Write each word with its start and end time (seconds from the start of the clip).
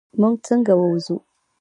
مونږ 0.19 0.35
څنګه 0.47 0.73
ووځو؟ 0.77 1.15